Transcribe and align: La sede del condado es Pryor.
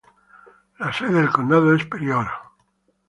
La 0.79 0.91
sede 0.91 1.13
del 1.13 1.29
condado 1.29 1.75
es 1.75 1.85
Pryor. 1.85 2.25